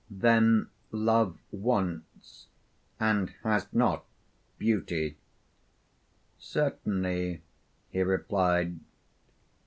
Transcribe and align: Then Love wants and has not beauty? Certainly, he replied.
Then 0.09 0.71
Love 0.91 1.37
wants 1.51 2.47
and 2.99 3.29
has 3.43 3.67
not 3.71 4.03
beauty? 4.57 5.15
Certainly, 6.39 7.43
he 7.91 8.01
replied. 8.01 8.79